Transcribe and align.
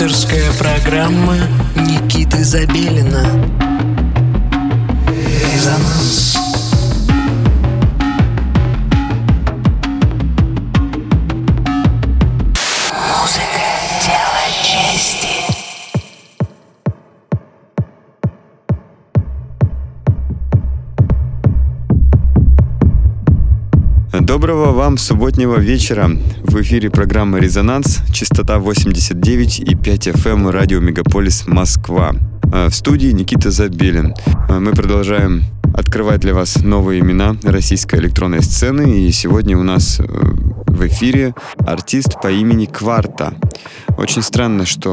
Авторская 0.00 0.52
программа 0.52 1.34
Никиты 1.74 2.44
Забелина. 2.44 3.24
Резонанс 5.52 5.97
Доброго 24.48 24.72
вам 24.72 24.96
субботнего 24.96 25.56
вечера. 25.56 26.10
В 26.42 26.62
эфире 26.62 26.88
программа 26.88 27.38
«Резонанс», 27.38 27.98
частота 28.14 28.58
89 28.58 29.60
и 29.60 29.74
5 29.74 30.08
FM, 30.08 30.30
эм, 30.30 30.48
радио 30.48 30.80
«Мегаполис 30.80 31.46
Москва». 31.46 32.14
Э, 32.50 32.68
в 32.70 32.74
студии 32.74 33.08
Никита 33.08 33.50
Забелин. 33.50 34.14
Э, 34.48 34.58
мы 34.58 34.72
продолжаем 34.72 35.42
открывать 35.74 36.22
для 36.22 36.32
вас 36.32 36.62
новые 36.62 37.00
имена 37.00 37.36
российской 37.42 37.96
электронной 37.96 38.42
сцены. 38.42 39.00
И 39.06 39.12
сегодня 39.12 39.58
у 39.58 39.62
нас 39.62 40.00
э, 40.00 40.04
в 40.06 40.86
эфире 40.86 41.34
артист 41.58 42.18
по 42.22 42.28
имени 42.28 42.64
Кварта. 42.64 43.34
Очень 43.98 44.22
странно, 44.22 44.64
что 44.64 44.90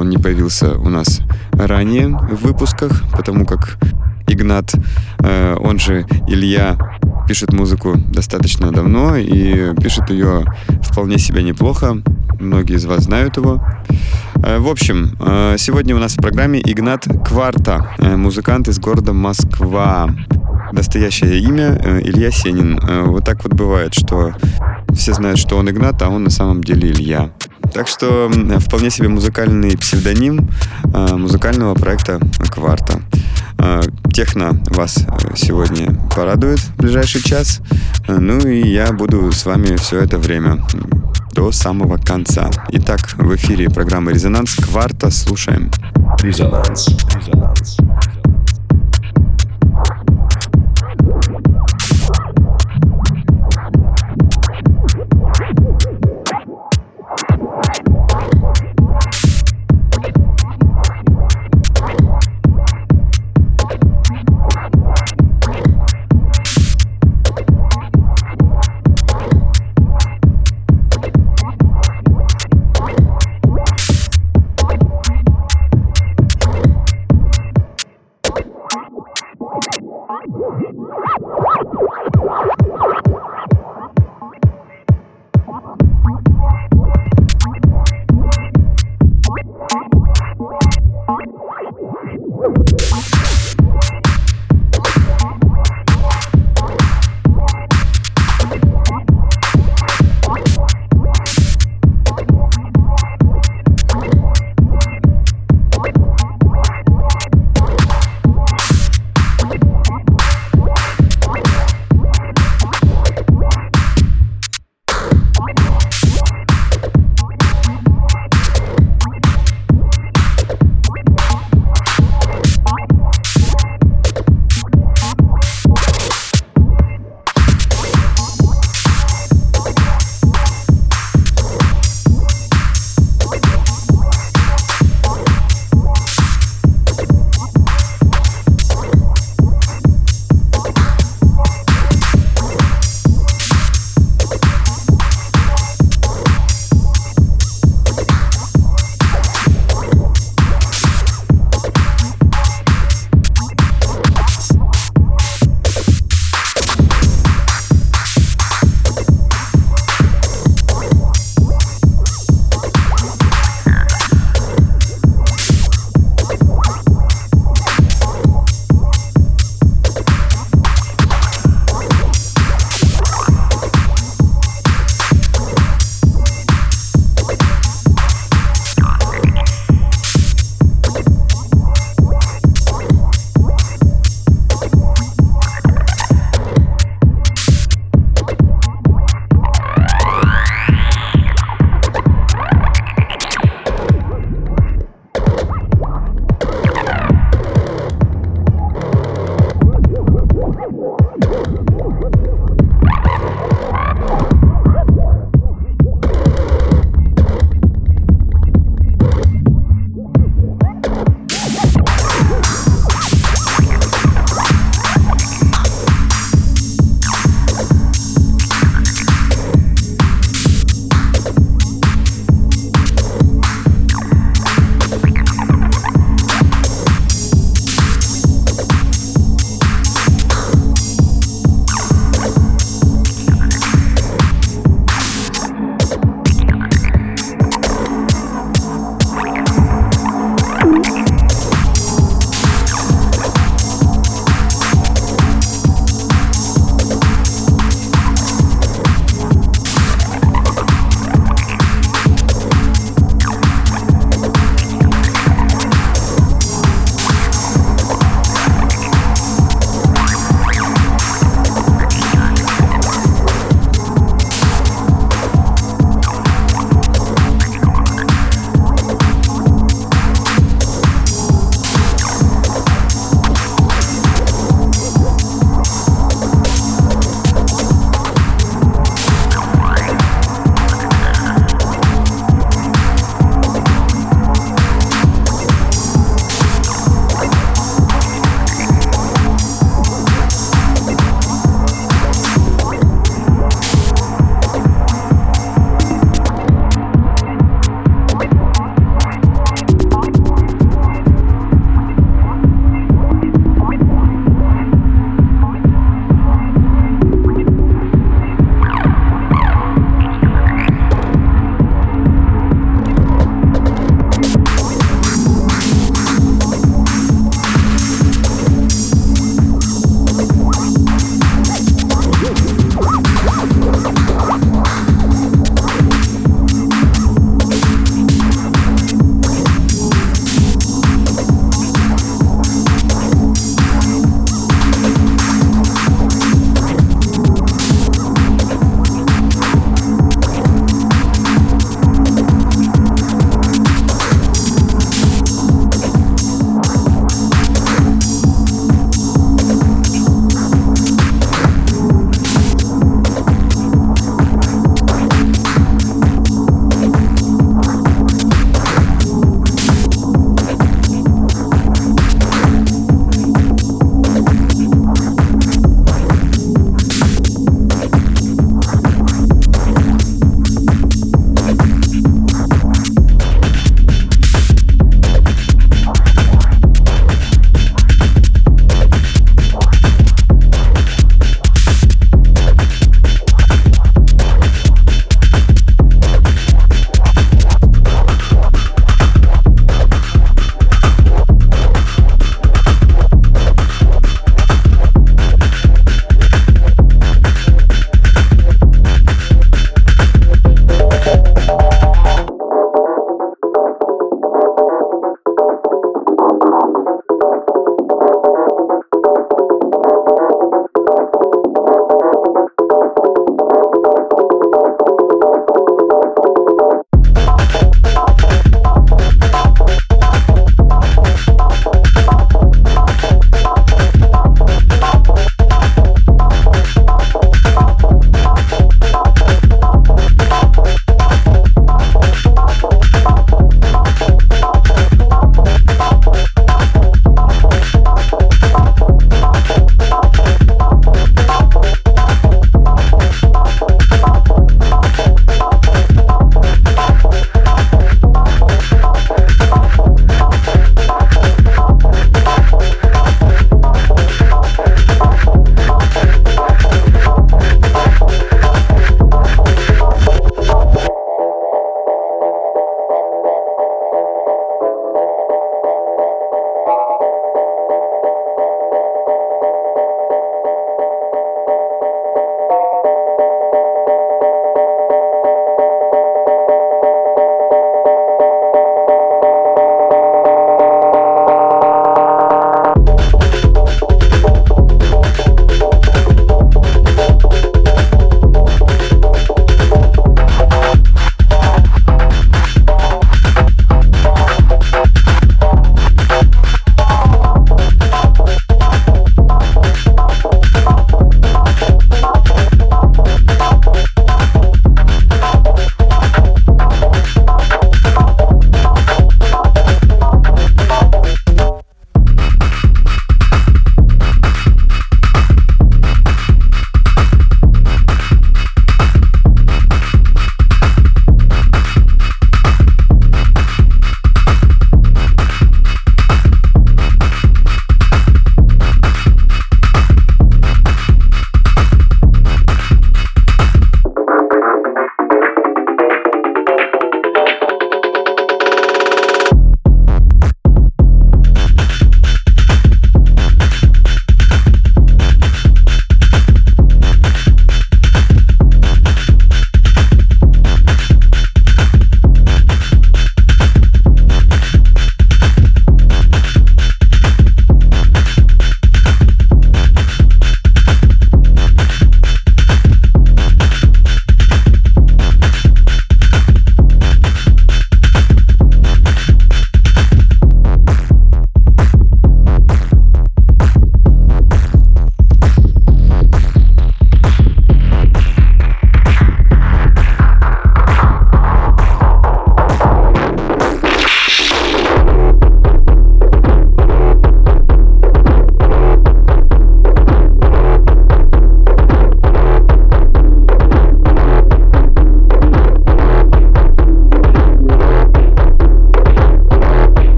он 0.00 0.10
не 0.10 0.18
появился 0.18 0.78
у 0.78 0.90
нас 0.90 1.20
ранее 1.52 2.08
в 2.08 2.42
выпусках, 2.42 3.04
потому 3.16 3.46
как 3.46 3.78
Игнат, 4.28 4.72
он 5.60 5.78
же 5.78 6.06
Илья, 6.28 6.78
пишет 7.26 7.52
музыку 7.52 7.94
достаточно 7.96 8.72
давно 8.72 9.16
и 9.16 9.74
пишет 9.76 10.10
ее 10.10 10.44
вполне 10.82 11.18
себе 11.18 11.42
неплохо. 11.42 12.02
Многие 12.40 12.76
из 12.76 12.84
вас 12.84 13.04
знают 13.04 13.36
его. 13.36 13.62
Э, 14.44 14.58
в 14.58 14.68
общем, 14.68 15.16
э, 15.20 15.56
сегодня 15.58 15.94
у 15.94 15.98
нас 15.98 16.14
в 16.14 16.16
программе 16.16 16.60
Игнат 16.60 17.06
Кварта, 17.24 17.94
э, 17.98 18.16
музыкант 18.16 18.68
из 18.68 18.78
города 18.78 19.12
Москва. 19.12 20.10
Настоящее 20.72 21.38
имя 21.40 21.78
Илья 22.02 22.30
Сенин. 22.30 22.80
Вот 23.04 23.26
так 23.26 23.44
вот 23.44 23.52
бывает, 23.52 23.92
что 23.92 24.32
все 24.94 25.12
знают, 25.12 25.38
что 25.38 25.58
он 25.58 25.68
Игнат, 25.68 26.00
а 26.00 26.08
он 26.08 26.24
на 26.24 26.30
самом 26.30 26.64
деле 26.64 26.90
Илья. 26.90 27.30
Так 27.72 27.88
что 27.88 28.30
вполне 28.60 28.90
себе 28.90 29.08
музыкальный 29.08 29.76
псевдоним 29.76 30.50
музыкального 30.92 31.74
проекта 31.74 32.20
Кварта. 32.50 33.00
А, 33.64 33.80
техно 34.12 34.60
вас 34.70 34.98
э, 34.98 35.36
сегодня 35.36 35.94
порадует 36.16 36.58
в 36.58 36.76
ближайший 36.78 37.22
час. 37.22 37.60
Э, 38.08 38.18
ну 38.18 38.40
и 38.40 38.68
я 38.68 38.92
буду 38.92 39.30
с 39.30 39.46
вами 39.46 39.76
все 39.76 40.00
это 40.00 40.18
время 40.18 40.66
до 41.32 41.52
самого 41.52 41.96
конца. 41.96 42.50
Итак, 42.70 43.14
в 43.16 43.32
эфире 43.36 43.70
программа 43.70 44.10
«Резонанс». 44.10 44.56
Кварта 44.56 45.12
слушаем. 45.12 45.70
Резонанс. 46.20 46.88
Резонанс. 47.14 47.76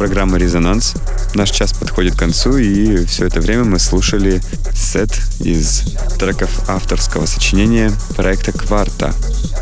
Программа 0.00 0.38
«Резонанс». 0.38 0.94
Наш 1.34 1.50
час 1.50 1.74
подходит 1.74 2.14
к 2.14 2.18
концу, 2.18 2.56
и 2.56 3.04
все 3.04 3.26
это 3.26 3.42
время 3.42 3.64
мы 3.64 3.78
слушали 3.78 4.40
сет 4.74 5.10
из 5.40 5.82
треков 6.18 6.70
авторского 6.70 7.26
сочинения 7.26 7.92
проекта 8.16 8.52
«Кварта». 8.52 9.12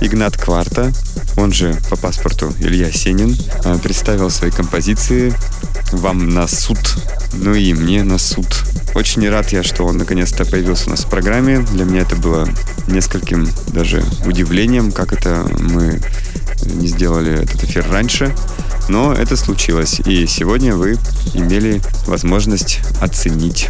Игнат 0.01 0.36
Кварта, 0.36 0.93
он 1.36 1.53
же 1.53 1.76
по 1.91 1.97
паспорту 1.97 2.55
Илья 2.61 2.93
Сенин, 2.93 3.36
э, 3.64 3.78
представил 3.82 4.30
свои 4.30 4.53
композиции 4.53 5.34
вам 5.91 6.28
на 6.28 6.47
суд, 6.47 6.78
ну 7.32 7.55
и 7.55 7.74
мне 7.74 8.05
на 8.05 8.18
суд. 8.18 8.47
Очень 8.95 9.28
рад 9.28 9.53
я, 9.53 9.64
что 9.64 9.86
он 9.86 9.97
наконец-то 9.97 10.45
появился 10.45 10.86
у 10.86 10.91
нас 10.91 11.01
в 11.01 11.11
программе. 11.11 11.59
Для 11.72 11.84
меня 11.84 12.03
это 12.03 12.14
было 12.14 12.49
нескольким 12.86 13.49
даже 13.72 14.05
удивлением, 14.24 14.93
как 14.93 15.12
это 15.12 15.45
мы 15.59 16.01
не 16.62 16.86
сделали 16.86 17.43
этот 17.43 17.64
эфир 17.64 17.84
раньше. 17.91 18.32
Но 18.89 19.12
это 19.12 19.36
случилось, 19.36 20.01
и 20.01 20.26
сегодня 20.26 20.74
вы 20.74 20.97
имели 21.34 21.80
возможность 22.07 22.80
оценить 23.01 23.68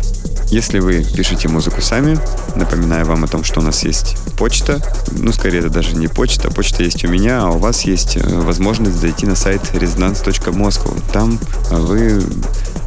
Если 0.51 0.79
вы 0.79 1.05
пишете 1.05 1.49
музыку 1.49 1.83
сами, 1.83 2.19
напоминаю 2.57 3.05
вам 3.05 3.25
о 3.25 3.29
том, 3.29 3.45
что 3.45 3.61
у 3.61 3.63
нас 3.63 3.85
есть 3.85 4.17
почта. 4.39 4.81
Ну, 5.13 5.31
скорее, 5.33 5.59
это 5.59 5.69
даже 5.69 5.95
не 5.95 6.09
почта. 6.09 6.51
Почта 6.51 6.83
есть 6.83 7.05
у 7.05 7.09
меня, 7.09 7.43
а 7.43 7.51
у 7.51 7.59
вас 7.59 7.83
есть 7.83 8.17
э, 8.17 8.21
возможность 8.23 8.97
зайти 8.97 9.27
на 9.27 9.35
сайт 9.35 9.61
resonance.moscow. 9.75 11.03
Там 11.13 11.39
вы 11.71 12.23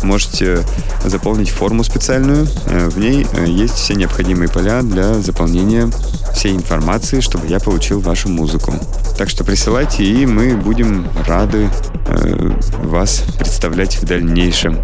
можете 0.03 0.63
заполнить 1.05 1.49
форму 1.49 1.83
специальную. 1.83 2.47
Э, 2.67 2.89
в 2.89 2.97
ней 2.97 3.25
э, 3.33 3.45
есть 3.47 3.75
все 3.75 3.93
необходимые 3.93 4.49
поля 4.49 4.81
для 4.81 5.15
заполнения 5.15 5.89
всей 6.33 6.55
информации, 6.55 7.19
чтобы 7.19 7.47
я 7.47 7.59
получил 7.59 7.99
вашу 7.99 8.29
музыку. 8.29 8.73
Так 9.17 9.29
что 9.29 9.43
присылайте, 9.43 10.03
и 10.03 10.25
мы 10.25 10.55
будем 10.55 11.07
рады 11.27 11.69
э, 12.07 12.51
вас 12.83 13.23
представлять 13.37 14.01
в 14.01 14.05
дальнейшем. 14.05 14.79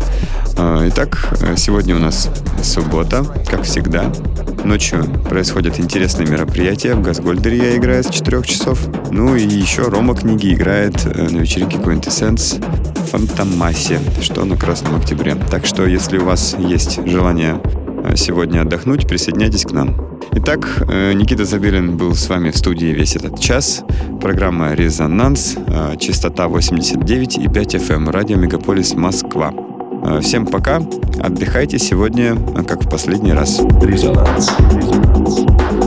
Э, 0.57 0.87
итак, 0.89 1.33
сегодня 1.57 1.95
у 1.95 1.99
нас 1.99 2.29
суббота, 2.67 3.23
как 3.49 3.63
всегда. 3.63 4.11
Ночью 4.63 5.03
происходят 5.29 5.79
интересные 5.79 6.27
мероприятия. 6.27 6.93
В 6.95 7.01
Газгольдере 7.01 7.57
я 7.57 7.77
играю 7.77 8.03
с 8.03 8.09
4 8.09 8.43
часов. 8.43 8.79
Ну 9.11 9.35
и 9.35 9.41
еще 9.41 9.83
Рома 9.83 10.15
книги 10.15 10.53
играет 10.53 11.05
на 11.05 11.37
вечеринке 11.37 11.77
Quintessence 11.77 12.61
в 12.95 13.11
Фантомасе, 13.11 13.99
что 14.21 14.43
на 14.43 14.57
Красном 14.57 14.97
Октябре. 14.97 15.35
Так 15.49 15.65
что, 15.65 15.87
если 15.87 16.17
у 16.17 16.25
вас 16.25 16.55
есть 16.59 16.99
желание 17.07 17.61
сегодня 18.15 18.61
отдохнуть, 18.61 19.07
присоединяйтесь 19.07 19.63
к 19.63 19.71
нам. 19.71 19.95
Итак, 20.33 20.67
э, 20.87 21.13
Никита 21.13 21.45
Забелин 21.45 21.97
был 21.97 22.13
с 22.13 22.27
вами 22.29 22.51
в 22.51 22.57
студии 22.57 22.87
весь 22.87 23.15
этот 23.15 23.39
час. 23.39 23.83
Программа 24.21 24.73
«Резонанс», 24.73 25.55
э, 25.55 25.95
частота 25.97 26.47
89 26.47 27.37
и 27.37 27.47
5 27.47 27.75
FM, 27.75 27.95
эм, 27.95 28.09
радио 28.09 28.37
«Мегаполис 28.37 28.93
Москва». 28.93 29.51
Э, 30.07 30.21
всем 30.21 30.45
пока, 30.45 30.81
отдыхайте 31.21 31.77
сегодня, 31.79 32.37
как 32.65 32.85
в 32.85 32.89
последний 32.89 33.33
раз. 33.33 33.59
Резонанс. 33.81 34.49
Резонанс. 34.71 35.86